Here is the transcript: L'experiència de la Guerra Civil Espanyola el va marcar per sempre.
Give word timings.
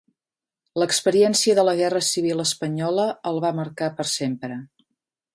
L'experiència 0.83 1.57
de 1.59 1.65
la 1.67 1.75
Guerra 1.79 2.01
Civil 2.07 2.41
Espanyola 2.43 3.05
el 3.33 3.37
va 3.43 3.51
marcar 3.61 3.91
per 3.99 4.07
sempre. 4.13 4.57